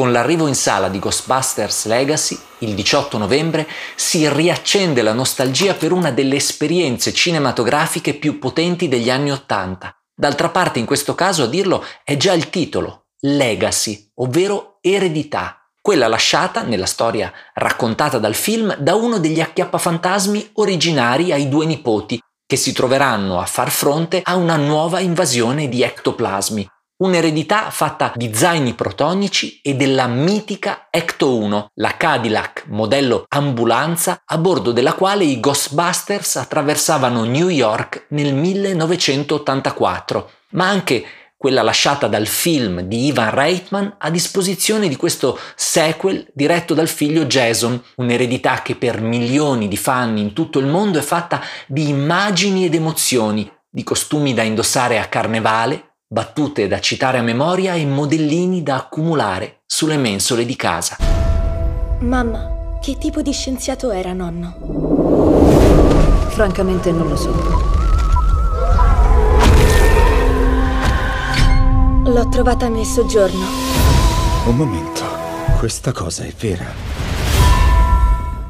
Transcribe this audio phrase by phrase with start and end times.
[0.00, 5.92] Con l'arrivo in sala di Ghostbusters Legacy, il 18 novembre, si riaccende la nostalgia per
[5.92, 9.94] una delle esperienze cinematografiche più potenti degli anni Ottanta.
[10.14, 16.08] D'altra parte, in questo caso, a dirlo è già il titolo, Legacy, ovvero eredità, quella
[16.08, 22.56] lasciata nella storia raccontata dal film da uno degli acchiappafantasmi originari ai due nipoti, che
[22.56, 26.66] si troveranno a far fronte a una nuova invasione di ectoplasmi,
[27.00, 34.38] un'eredità fatta di zaini protonici e della mitica Ecto 1, la Cadillac modello ambulanza a
[34.38, 41.04] bordo della quale i Ghostbusters attraversavano New York nel 1984, ma anche
[41.36, 47.24] quella lasciata dal film di Ivan Reitman a disposizione di questo sequel diretto dal figlio
[47.24, 52.66] Jason, un'eredità che per milioni di fan in tutto il mondo è fatta di immagini
[52.66, 58.64] ed emozioni, di costumi da indossare a carnevale, battute da citare a memoria e modellini
[58.64, 60.96] da accumulare sulle mensole di casa.
[62.00, 64.56] Mamma, che tipo di scienziato era nonno?
[66.30, 67.30] Francamente non lo so.
[72.06, 73.44] L'ho trovata nel soggiorno.
[74.46, 75.02] Un momento,
[75.60, 77.09] questa cosa è vera.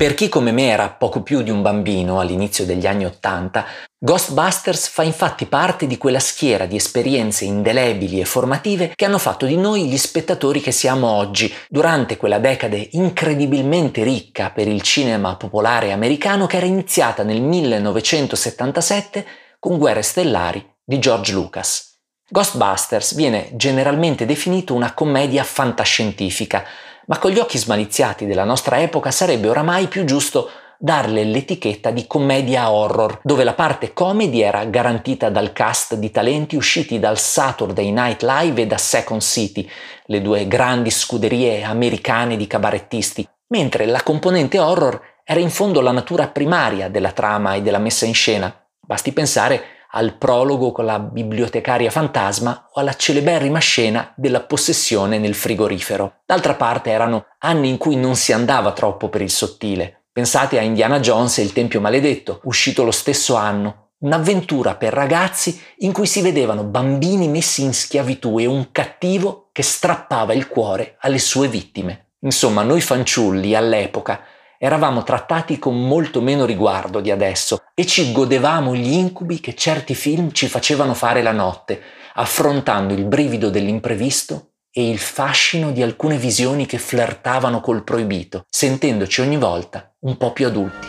[0.00, 3.66] Per chi come me era poco più di un bambino all'inizio degli anni Ottanta,
[3.98, 9.44] Ghostbusters fa infatti parte di quella schiera di esperienze indelebili e formative che hanno fatto
[9.44, 15.36] di noi gli spettatori che siamo oggi, durante quella decade incredibilmente ricca per il cinema
[15.36, 19.26] popolare americano che era iniziata nel 1977
[19.58, 21.88] con Guerre Stellari di George Lucas.
[22.26, 26.64] Ghostbusters viene generalmente definito una commedia fantascientifica,
[27.06, 30.50] ma con gli occhi smaliziati della nostra epoca sarebbe oramai più giusto
[30.82, 36.56] darle l'etichetta di commedia horror, dove la parte comedy era garantita dal cast di talenti
[36.56, 39.68] usciti dal Saturday Night Live e da Second City,
[40.06, 45.92] le due grandi scuderie americane di cabarettisti, mentre la componente horror era in fondo la
[45.92, 48.50] natura primaria della trama e della messa in scena.
[48.80, 49.62] Basti pensare
[49.92, 56.20] al prologo con la bibliotecaria fantasma o alla celeberrima scena della possessione nel frigorifero.
[56.26, 60.02] D'altra parte erano anni in cui non si andava troppo per il sottile.
[60.12, 65.60] Pensate a Indiana Jones e il Tempio Maledetto, uscito lo stesso anno, un'avventura per ragazzi
[65.78, 70.96] in cui si vedevano bambini messi in schiavitù e un cattivo che strappava il cuore
[71.00, 72.06] alle sue vittime.
[72.20, 74.20] Insomma, noi fanciulli all'epoca
[74.62, 79.94] eravamo trattati con molto meno riguardo di adesso e ci godevamo gli incubi che certi
[79.94, 81.80] film ci facevano fare la notte,
[82.16, 89.22] affrontando il brivido dell'imprevisto e il fascino di alcune visioni che flirtavano col proibito, sentendoci
[89.22, 90.88] ogni volta un po' più adulti.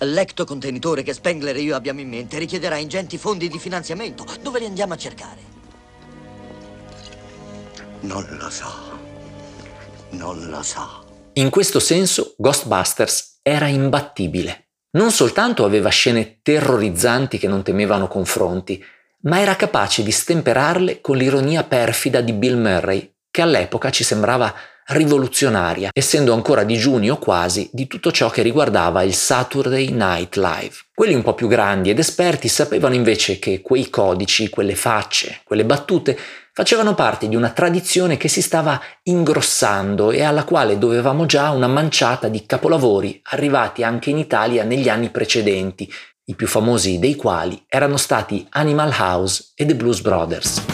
[0.00, 4.26] L'ectocontenitore che Spengler e io abbiamo in mente richiederà ingenti fondi di finanziamento.
[4.42, 5.40] Dove li andiamo a cercare?
[8.00, 8.72] Non lo so.
[10.10, 11.01] Non lo so.
[11.34, 14.66] In questo senso Ghostbusters era imbattibile.
[14.90, 18.84] Non soltanto aveva scene terrorizzanti che non temevano confronti,
[19.22, 24.52] ma era capace di stemperarle con l'ironia perfida di Bill Murray, che all'epoca ci sembrava
[24.88, 30.74] rivoluzionaria, essendo ancora digiuni o quasi di tutto ciò che riguardava il Saturday Night Live.
[30.94, 35.64] Quelli un po' più grandi ed esperti sapevano invece che quei codici, quelle facce, quelle
[35.64, 36.18] battute
[36.54, 41.66] facevano parte di una tradizione che si stava ingrossando e alla quale dovevamo già una
[41.66, 45.90] manciata di capolavori arrivati anche in Italia negli anni precedenti,
[46.24, 50.64] i più famosi dei quali erano stati Animal House e The Blues Brothers.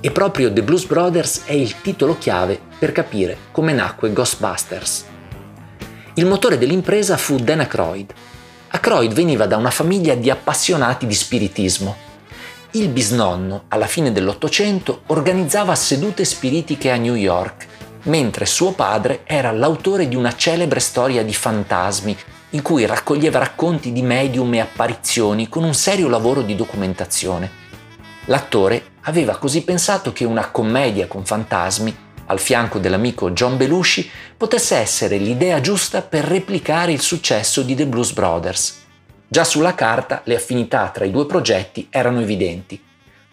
[0.00, 5.07] E proprio The Blues Brothers è il titolo chiave per capire come nacque Ghostbusters.
[6.18, 8.12] Il motore dell'impresa fu Dan Aykroyd.
[8.70, 11.94] Aykroyd veniva da una famiglia di appassionati di spiritismo.
[12.72, 17.66] Il bisnonno, alla fine dell'Ottocento, organizzava sedute spiritiche a New York,
[18.06, 22.18] mentre suo padre era l'autore di una celebre storia di fantasmi,
[22.50, 27.48] in cui raccoglieva racconti di medium e apparizioni con un serio lavoro di documentazione.
[28.24, 34.76] L'attore aveva così pensato che una commedia con fantasmi al fianco dell'amico John Belushi, potesse
[34.76, 38.86] essere l'idea giusta per replicare il successo di The Blues Brothers.
[39.26, 42.80] Già sulla carta le affinità tra i due progetti erano evidenti.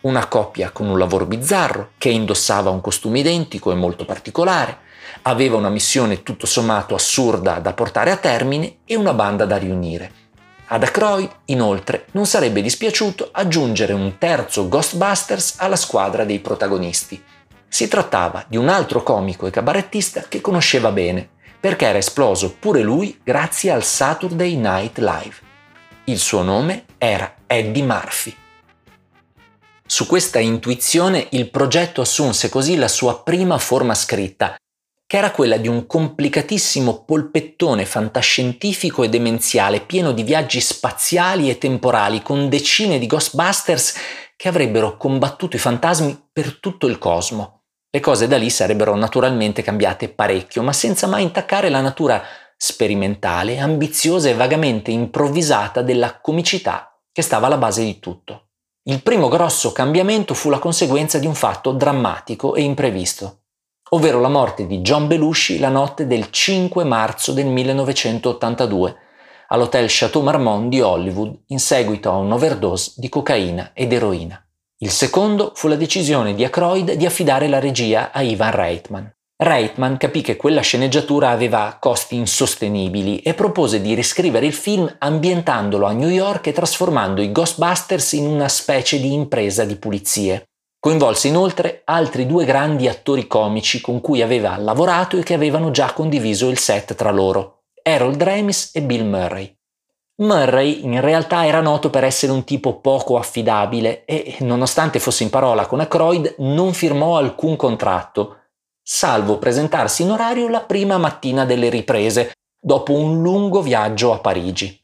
[0.05, 4.77] una coppia con un lavoro bizzarro, che indossava un costume identico e molto particolare,
[5.23, 10.23] aveva una missione tutto sommato assurda da portare a termine e una banda da riunire.
[10.67, 17.21] Ad Aykroyd, inoltre, non sarebbe dispiaciuto aggiungere un terzo Ghostbusters alla squadra dei protagonisti.
[17.67, 21.29] Si trattava di un altro comico e cabarettista che conosceva bene,
[21.59, 25.35] perché era esploso pure lui grazie al Saturday Night Live.
[26.05, 28.35] Il suo nome era Eddie Murphy.
[29.87, 34.55] Su questa intuizione il progetto assunse così la sua prima forma scritta,
[35.07, 41.59] che era quella di un complicatissimo polpettone fantascientifico e demenziale pieno di viaggi spaziali e
[41.59, 43.95] temporali con decine di Ghostbusters
[44.35, 47.54] che avrebbero combattuto i fantasmi per tutto il cosmo.
[47.95, 52.21] Le cose da lì sarebbero naturalmente cambiate parecchio, ma senza mai intaccare la natura
[52.57, 58.47] sperimentale, ambiziosa e vagamente improvvisata della comicità che stava alla base di tutto.
[58.89, 63.43] Il primo grosso cambiamento fu la conseguenza di un fatto drammatico e imprevisto,
[63.91, 68.95] ovvero la morte di John Belushi la notte del 5 marzo del 1982
[69.47, 74.44] all'hotel Chateau Marmont di Hollywood in seguito a un'overdose di cocaina ed eroina.
[74.79, 79.09] Il secondo fu la decisione di Aykroyd di affidare la regia a Ivan Reitman.
[79.37, 85.85] Reitman capì che quella sceneggiatura aveva costi insostenibili e propose di riscrivere il film ambientandolo
[85.85, 90.43] a New York e trasformando i Ghostbusters in una specie di impresa di pulizie.
[90.77, 95.93] Coinvolse inoltre altri due grandi attori comici con cui aveva lavorato e che avevano già
[95.93, 99.54] condiviso il set tra loro, Harold Ramis e Bill Murray.
[100.17, 105.29] Murray in realtà era noto per essere un tipo poco affidabile e, nonostante fosse in
[105.29, 108.39] parola con Aykroyd, non firmò alcun contratto
[108.87, 114.79] salvo presentarsi in orario la prima mattina delle riprese, dopo un lungo viaggio a Parigi.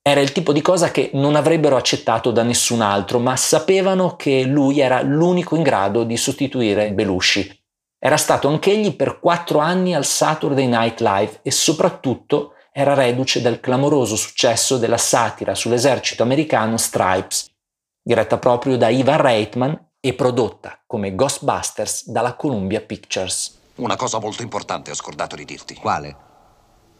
[0.00, 4.44] Era il tipo di cosa che non avrebbero accettato da nessun altro, ma sapevano che
[4.44, 7.64] lui era l'unico in grado di sostituire Belushi.
[7.98, 13.58] Era stato anch'egli per quattro anni al Saturday Night Live e soprattutto era reduce dal
[13.58, 17.50] clamoroso successo della satira sull'esercito americano Stripes,
[18.02, 23.56] diretta proprio da Ivan Reitman e prodotta come Ghostbusters dalla Columbia Pictures.
[23.76, 25.74] Una cosa molto importante ho scordato di dirti.
[25.76, 26.16] Quale?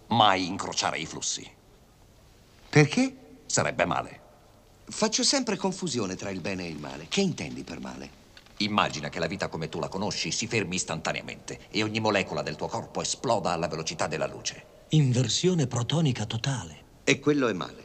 [0.06, 1.46] Mai incrociare i flussi.
[2.70, 3.16] Perché?
[3.44, 4.20] Sarebbe male.
[4.86, 7.04] Faccio sempre confusione tra il bene e il male.
[7.06, 8.08] Che intendi per male?
[8.58, 12.56] Immagina che la vita come tu la conosci si fermi istantaneamente e ogni molecola del
[12.56, 14.75] tuo corpo esploda alla velocità della luce.
[14.90, 16.76] Inversione protonica totale.
[17.02, 17.84] E quello è male.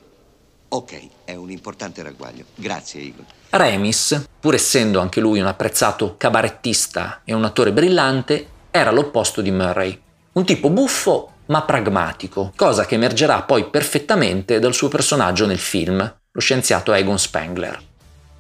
[0.70, 2.46] Ok, è un importante ragguaglio.
[2.54, 3.26] Grazie, Igor.
[3.50, 9.50] Remis, pur essendo anche lui un apprezzato cabarettista e un attore brillante, era l'opposto di
[9.50, 10.00] Murray.
[10.34, 15.98] Un tipo buffo ma pragmatico, cosa che emergerà poi perfettamente dal suo personaggio nel film,
[16.32, 17.82] lo scienziato Egon Spengler.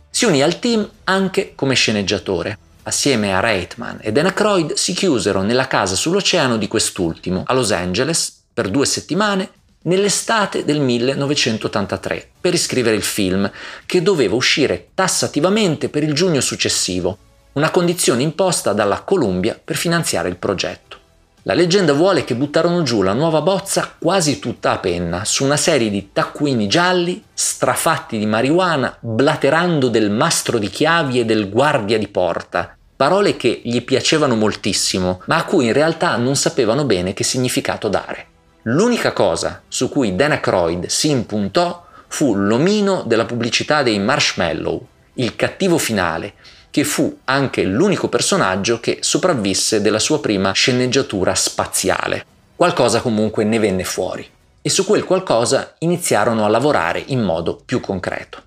[0.07, 2.59] Si unì al team anche come sceneggiatore.
[2.83, 7.71] Assieme a Reitman e Dan Aykroyd si chiusero nella casa sull'oceano di quest'ultimo, a Los
[7.71, 9.49] Angeles, per due settimane
[9.85, 13.49] nell'estate del 1983 per iscrivere il film,
[13.87, 17.17] che doveva uscire tassativamente per il giugno successivo,
[17.53, 20.97] una condizione imposta dalla Columbia per finanziare il progetto.
[21.43, 25.57] La leggenda vuole che buttarono giù la nuova bozza quasi tutta a penna, su una
[25.57, 31.97] serie di taccuini gialli, strafatti di marijuana, blaterando del mastro di chiavi e del guardia
[31.97, 37.13] di porta, parole che gli piacevano moltissimo, ma a cui in realtà non sapevano bene
[37.13, 38.27] che significato dare.
[38.63, 45.35] L'unica cosa su cui Dan Aykroyd si impuntò fu l'omino della pubblicità dei Marshmallow, il
[45.35, 46.33] cattivo finale,
[46.69, 52.25] che fu anche l'unico personaggio che sopravvisse della sua prima sceneggiatura spaziale.
[52.56, 54.30] Qualcosa comunque ne venne fuori
[54.61, 58.44] e su quel qualcosa iniziarono a lavorare in modo più concreto.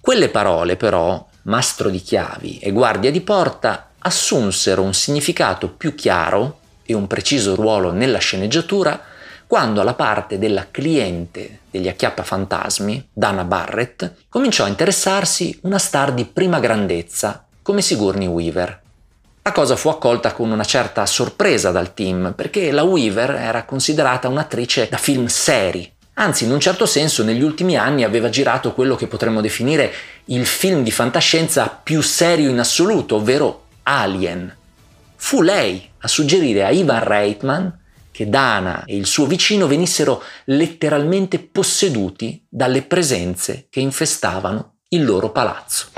[0.00, 6.60] Quelle parole però, mastro di chiavi e guardia di porta, assunsero un significato più chiaro
[6.86, 8.98] e un preciso ruolo nella sceneggiatura
[9.48, 16.26] quando alla parte della cliente degli acchiappafantasmi, Dana Barrett, cominciò a interessarsi una star di
[16.26, 18.82] prima grandezza come Sigourney Weaver.
[19.40, 24.28] La cosa fu accolta con una certa sorpresa dal team, perché la Weaver era considerata
[24.28, 28.96] un'attrice da film seri, anzi in un certo senso negli ultimi anni aveva girato quello
[28.96, 29.90] che potremmo definire
[30.26, 34.54] il film di fantascienza più serio in assoluto, ovvero Alien.
[35.16, 37.78] Fu lei a suggerire a Ivan Reitman
[38.18, 45.30] che Dana e il suo vicino venissero letteralmente posseduti dalle presenze che infestavano il loro
[45.30, 45.90] palazzo.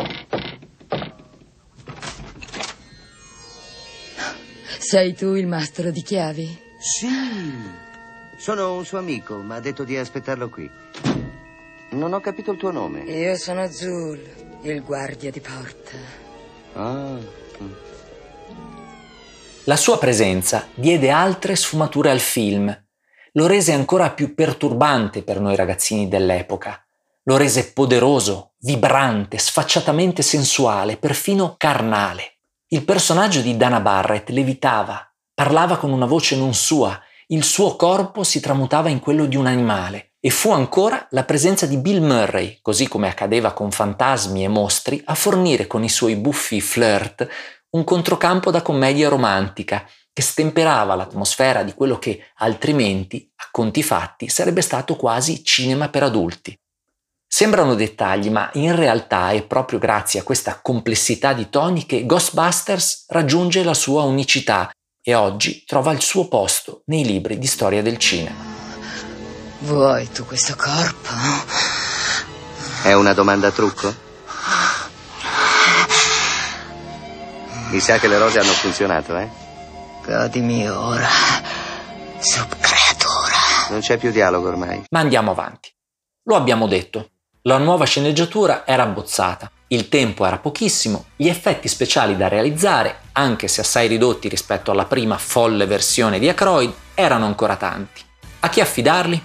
[4.79, 6.59] Sei tu il mastro di chiavi?
[6.79, 7.09] Sì.
[8.37, 10.71] Sono un suo amico, ma ha detto di aspettarlo qui.
[11.93, 13.01] Non ho capito il tuo nome.
[13.05, 14.21] Io sono Zul,
[14.65, 15.97] il guardia di porta.
[16.75, 17.19] Ah.
[19.71, 22.77] La sua presenza diede altre sfumature al film,
[23.35, 26.85] lo rese ancora più perturbante per noi ragazzini dell'epoca,
[27.23, 32.39] lo rese poderoso, vibrante, sfacciatamente sensuale, perfino carnale.
[32.67, 38.25] Il personaggio di Dana Barrett levitava, parlava con una voce non sua, il suo corpo
[38.25, 42.59] si tramutava in quello di un animale e fu ancora la presenza di Bill Murray,
[42.61, 47.29] così come accadeva con fantasmi e mostri, a fornire con i suoi buffi flirt
[47.71, 54.29] un controcampo da commedia romantica che stemperava l'atmosfera di quello che altrimenti, a conti fatti,
[54.29, 56.57] sarebbe stato quasi cinema per adulti.
[57.33, 63.05] Sembrano dettagli, ma in realtà è proprio grazie a questa complessità di toni che Ghostbusters
[63.09, 64.71] raggiunge la sua unicità
[65.03, 68.37] e oggi trova il suo posto nei libri di storia del cinema.
[69.61, 71.09] Vuoi tu questo corpo?
[72.83, 73.95] È una domanda a trucco?
[77.71, 79.29] Mi sa che le rose hanno funzionato, eh?
[80.05, 81.07] Godimi ora,
[82.19, 83.69] subcreatura.
[83.69, 84.83] Non c'è più dialogo ormai.
[84.91, 85.71] Ma andiamo avanti.
[86.25, 87.11] Lo abbiamo detto.
[87.43, 93.47] La nuova sceneggiatura era abbozzata, il tempo era pochissimo, gli effetti speciali da realizzare, anche
[93.47, 98.03] se assai ridotti rispetto alla prima folle versione di Acroyd, erano ancora tanti.
[98.41, 99.23] A chi affidarli?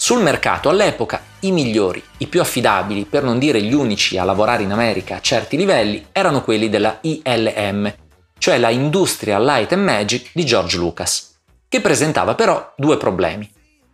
[0.00, 4.62] Sul mercato all'epoca i migliori, i più affidabili, per non dire gli unici a lavorare
[4.62, 7.92] in America a certi livelli, erano quelli della ILM,
[8.38, 11.34] cioè la Industrial Light and Magic di George Lucas,
[11.68, 13.50] che presentava però due problemi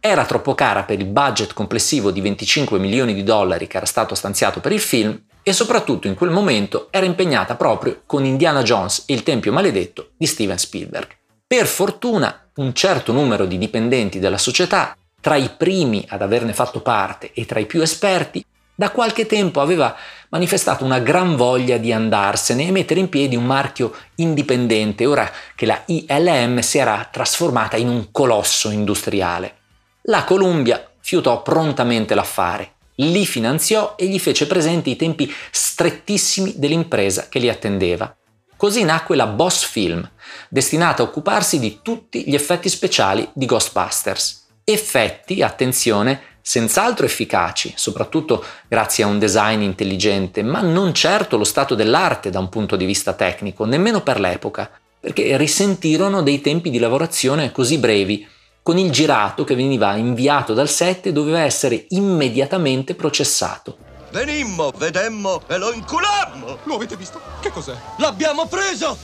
[0.07, 4.15] era troppo cara per il budget complessivo di 25 milioni di dollari che era stato
[4.15, 9.05] stanziato per il film e soprattutto in quel momento era impegnata proprio con Indiana Jones
[9.07, 11.09] e il Tempio Maledetto di Steven Spielberg.
[11.47, 14.95] Per fortuna un certo numero di dipendenti della società,
[15.25, 19.63] tra i primi ad averne fatto parte e tra i più esperti, da qualche tempo
[19.63, 19.97] aveva
[20.29, 25.65] manifestato una gran voglia di andarsene e mettere in piedi un marchio indipendente, ora che
[25.65, 29.61] la ILM si era trasformata in un colosso industriale.
[30.03, 37.29] La Columbia fiutò prontamente l'affare, li finanziò e gli fece presente i tempi strettissimi dell'impresa
[37.31, 38.15] che li attendeva.
[38.59, 40.07] Così nacque la Boss Film,
[40.51, 44.44] destinata a occuparsi di tutti gli effetti speciali di Ghostbusters.
[44.67, 51.75] Effetti, attenzione, senz'altro efficaci, soprattutto grazie a un design intelligente, ma non certo lo stato
[51.75, 56.79] dell'arte da un punto di vista tecnico, nemmeno per l'epoca, perché risentirono dei tempi di
[56.79, 58.27] lavorazione così brevi
[58.63, 63.77] con il girato che veniva inviato dal set e doveva essere immediatamente processato.
[64.11, 66.59] Venimmo, vedemmo e lo inculammo!
[66.63, 67.21] Lo avete visto?
[67.41, 67.75] Che cos'è?
[67.99, 68.97] L'abbiamo preso!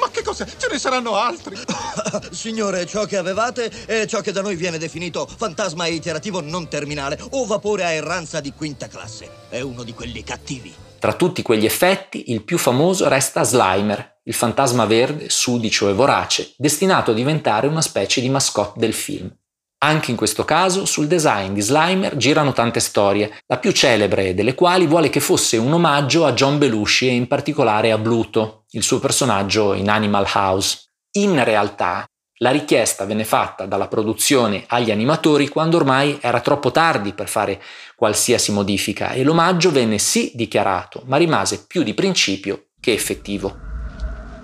[0.00, 0.44] Ma, che cos'è?
[0.44, 1.56] Ce ne saranno altri!
[2.32, 7.18] Signore, ciò che avevate è ciò che da noi viene definito fantasma iterativo non terminale
[7.30, 9.28] o vapore a erranza di quinta classe.
[9.48, 10.74] È uno di quelli cattivi.
[10.98, 16.52] Tra tutti quegli effetti, il più famoso resta Slimer, il fantasma verde, sudicio e vorace,
[16.56, 19.34] destinato a diventare una specie di mascotte del film.
[19.82, 24.54] Anche in questo caso sul design di Slimer girano tante storie, la più celebre delle
[24.54, 28.82] quali vuole che fosse un omaggio a John Belushi e in particolare a Bluto, il
[28.82, 30.84] suo personaggio in Animal House.
[31.12, 32.04] In realtà,
[32.40, 37.62] la richiesta venne fatta dalla produzione agli animatori quando ormai era troppo tardi per fare
[37.96, 43.56] qualsiasi modifica e l'omaggio venne sì dichiarato, ma rimase più di principio che effettivo.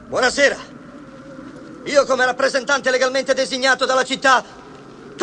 [0.09, 0.57] Buonasera.
[1.85, 4.65] Io come rappresentante legalmente designato dalla città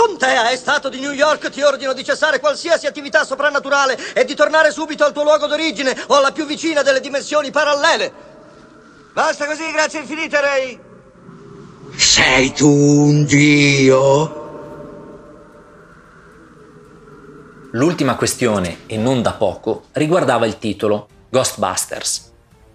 [0.05, 4.35] Contea è Stato di New York ti ordino di cessare qualsiasi attività soprannaturale e di
[4.35, 8.11] tornare subito al tuo luogo d'origine o alla più vicina delle dimensioni parallele.
[9.13, 10.79] Basta così, grazie infinite, Ray.
[11.95, 14.41] Sei tu un dio?
[17.71, 22.32] L'ultima questione, e non da poco, riguardava il titolo Ghostbusters.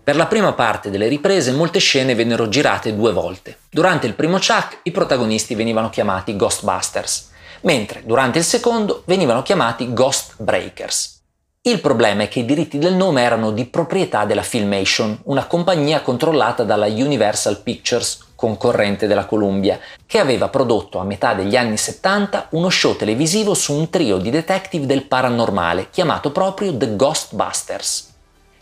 [0.09, 3.59] Per la prima parte delle riprese molte scene vennero girate due volte.
[3.69, 7.29] Durante il primo Chuck i protagonisti venivano chiamati Ghostbusters,
[7.61, 11.21] mentre durante il secondo venivano chiamati Ghost Breakers.
[11.61, 16.01] Il problema è che i diritti del nome erano di proprietà della Filmation, una compagnia
[16.01, 22.47] controllata dalla Universal Pictures, concorrente della Columbia, che aveva prodotto a metà degli anni 70
[22.53, 28.08] uno show televisivo su un trio di detective del paranormale chiamato proprio The Ghostbusters.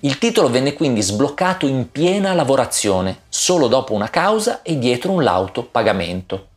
[0.00, 5.22] Il titolo venne quindi sbloccato in piena lavorazione, solo dopo una causa e dietro un
[5.22, 6.48] lauto pagamento.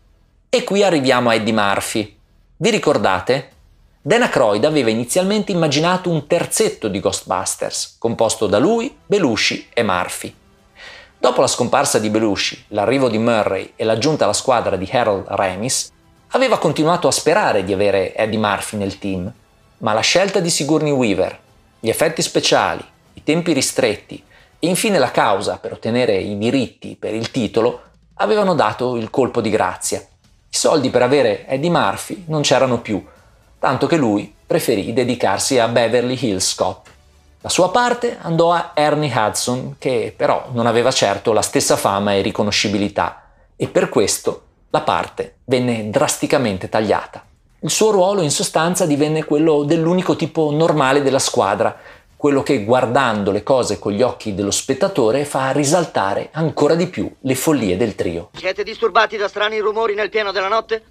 [0.50, 2.18] E qui arriviamo a Eddie Murphy.
[2.58, 3.52] Vi ricordate?
[4.02, 10.34] Dan Aykroyd aveva inizialmente immaginato un terzetto di Ghostbusters, composto da lui, Belushi e Murphy.
[11.18, 15.92] Dopo la scomparsa di Belushi, l'arrivo di Murray e l'aggiunta alla squadra di Harold Ramis,
[16.32, 19.32] aveva continuato a sperare di avere Eddie Murphy nel team,
[19.78, 21.40] ma la scelta di Sigourney Weaver,
[21.80, 22.84] gli effetti speciali,
[23.30, 24.24] tempi ristretti
[24.58, 27.82] E infine la causa per ottenere i diritti per il titolo
[28.16, 30.00] avevano dato il colpo di grazia.
[30.00, 33.06] I soldi per avere Eddie Murphy non c'erano più,
[33.60, 36.88] tanto che lui preferì dedicarsi a Beverly Hills Cop.
[37.42, 42.14] La sua parte andò a Ernie Hudson, che però non aveva certo la stessa fama
[42.16, 47.24] e riconoscibilità, e per questo la parte venne drasticamente tagliata.
[47.62, 51.78] Il suo ruolo in sostanza divenne quello dell'unico tipo normale della squadra,
[52.20, 57.10] quello che guardando le cose con gli occhi dello spettatore fa risaltare ancora di più
[57.22, 58.32] le follie del trio.
[58.34, 60.84] Siete disturbati da strani rumori nel pieno della notte?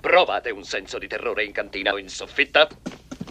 [0.00, 2.68] Provate un senso di terrore in cantina o in soffitta?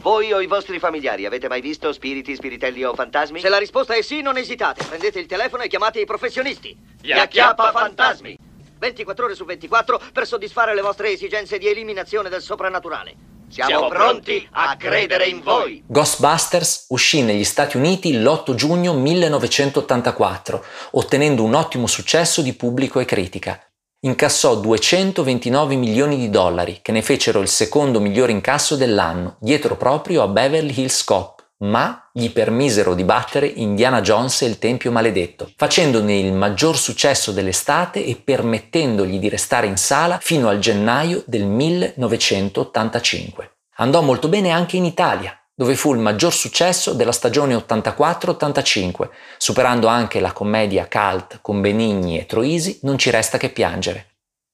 [0.02, 3.40] Voi o i vostri familiari avete mai visto spiriti, spiritelli o fantasmi?
[3.40, 4.84] Se la risposta è sì, non esitate.
[4.84, 6.78] Prendete il telefono e chiamate i professionisti.
[7.00, 8.38] Gli acchiappa fantasmi.
[8.80, 13.16] 24 ore su 24 per soddisfare le vostre esigenze di eliminazione del soprannaturale.
[13.50, 15.84] Siamo, Siamo pronti a credere in voi.
[15.86, 23.06] Ghostbusters uscì negli Stati Uniti l'8 giugno 1984, ottenendo un ottimo successo di pubblico e
[23.06, 23.62] critica
[24.02, 30.22] incassò 229 milioni di dollari, che ne fecero il secondo miglior incasso dell'anno, dietro proprio
[30.22, 35.52] a Beverly Hills Cop, ma gli permisero di battere Indiana Jones e il Tempio Maledetto,
[35.56, 41.46] facendone il maggior successo dell'estate e permettendogli di restare in sala fino al gennaio del
[41.46, 43.52] 1985.
[43.78, 49.88] Andò molto bene anche in Italia, dove fu il maggior successo della stagione 84-85, superando
[49.88, 54.09] anche la commedia cult con Benigni e Troisi Non ci resta che piangere.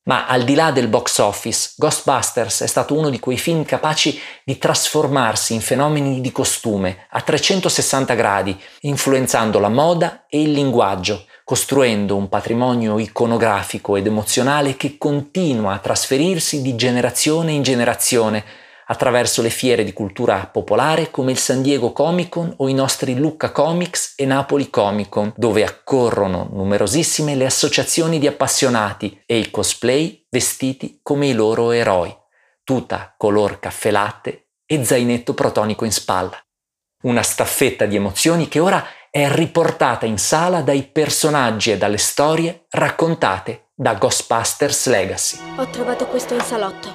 [0.08, 4.20] Ma al di là del box office, Ghostbusters è stato uno di quei film capaci
[4.44, 11.26] di trasformarsi in fenomeni di costume a 360 gradi, influenzando la moda e il linguaggio,
[11.44, 18.44] costruendo un patrimonio iconografico ed emozionale che continua a trasferirsi di generazione in generazione,
[18.88, 23.16] attraverso le fiere di cultura popolare come il San Diego Comic Con o i nostri
[23.16, 29.52] Lucca Comics e Napoli Comic Con, dove accorrono numerosissime le associazioni di appassionati e i
[29.52, 32.16] cosplay vestiti come i loro eroi,
[32.64, 36.38] tuta color caffè latte e zainetto protonico in spalla.
[37.04, 42.66] Una staffetta di emozioni che ora è riportata in sala dai personaggi e dalle storie
[42.72, 45.38] raccontate da Ghostbusters Legacy.
[45.56, 46.90] Ho trovato questo in salotto.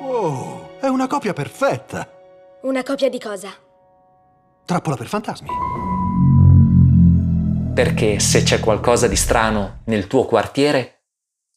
[0.00, 0.69] Wow!
[0.80, 2.08] È una copia perfetta.
[2.62, 3.50] Una copia di cosa?
[4.64, 5.48] Trappola per fantasmi.
[7.74, 11.02] Perché se c'è qualcosa di strano nel tuo quartiere,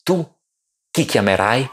[0.03, 0.29] tu
[0.91, 1.65] chi chiamerai?